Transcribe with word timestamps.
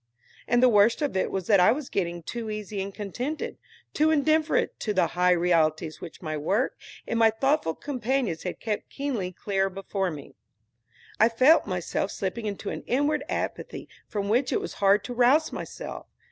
And 0.47 0.63
the 0.63 0.67
worst 0.67 1.03
of 1.03 1.15
it 1.15 1.29
was 1.29 1.45
that 1.45 1.59
I 1.59 1.71
was 1.71 1.87
getting 1.87 2.23
too 2.23 2.49
easy 2.49 2.81
and 2.81 2.91
contented, 2.91 3.59
too 3.93 4.09
indifferent 4.09 4.71
to 4.79 4.95
the 4.95 5.05
higher 5.13 5.37
realities 5.37 6.01
which 6.01 6.23
my 6.23 6.35
work 6.35 6.75
and 7.07 7.19
my 7.19 7.29
thoughtful 7.29 7.75
companions 7.75 8.41
had 8.41 8.59
kept 8.59 8.89
keenly 8.89 9.31
clear 9.31 9.69
before 9.69 10.09
me. 10.09 10.33
I 11.19 11.29
felt 11.29 11.67
myself 11.67 12.09
slipping 12.09 12.47
into 12.47 12.71
an 12.71 12.81
inward 12.87 13.23
apathy 13.29 13.87
from 14.07 14.27
which 14.27 14.51
it 14.51 14.59
was 14.59 14.73
hard 14.81 15.03
to 15.03 15.13
rouse 15.13 15.51
myself. 15.51 16.07